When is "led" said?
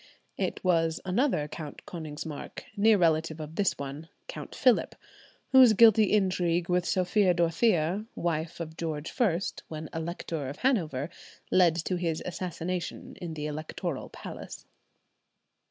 11.51-11.75